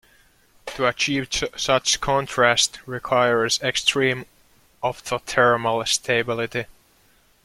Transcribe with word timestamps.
To 0.65 0.87
achieve 0.87 1.29
such 1.55 2.01
contrast 2.01 2.79
requires 2.87 3.61
extreme 3.61 4.25
optothermal 4.81 5.87
stability. 5.87 6.65